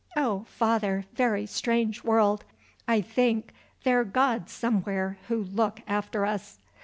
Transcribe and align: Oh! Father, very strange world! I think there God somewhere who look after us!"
Oh! 0.15 0.45
Father, 0.47 1.05
very 1.13 1.45
strange 1.45 2.03
world! 2.03 2.43
I 2.87 3.01
think 3.01 3.53
there 3.83 4.03
God 4.03 4.49
somewhere 4.49 5.19
who 5.27 5.43
look 5.43 5.81
after 5.87 6.25
us!" 6.25 6.57